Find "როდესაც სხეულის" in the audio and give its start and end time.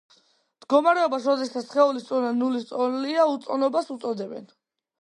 1.31-2.09